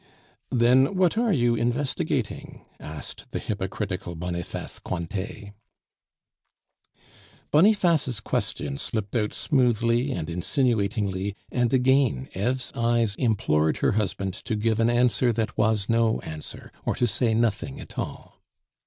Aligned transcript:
"Then 0.49 0.95
what 0.95 1.15
are 1.15 1.31
you 1.31 1.53
investigating?" 1.53 2.65
asked 2.79 3.27
the 3.29 3.37
hypocritical 3.37 4.15
Boniface 4.15 4.79
Cointet. 4.79 5.53
Boniface's 7.51 8.19
question 8.19 8.79
slipped 8.79 9.15
out 9.15 9.31
smoothly 9.31 10.11
and 10.11 10.27
insinuatingly, 10.27 11.35
and 11.51 11.71
again 11.71 12.27
Eve's 12.35 12.73
eyes 12.73 13.13
implored 13.17 13.77
her 13.77 13.91
husband 13.91 14.33
to 14.45 14.55
give 14.55 14.79
an 14.79 14.89
answer 14.89 15.31
that 15.33 15.55
was 15.55 15.87
no 15.87 16.19
answer, 16.21 16.71
or 16.83 16.95
to 16.95 17.05
say 17.05 17.35
nothing 17.35 17.79
at 17.79 17.99
all. 17.99 18.41